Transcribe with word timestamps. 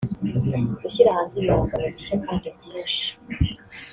Gushyira 0.81 1.15
hanze 1.17 1.33
ibihangano 1.37 1.87
bishya 1.95 2.15
kandi 2.25 2.47
byinshi 2.57 3.05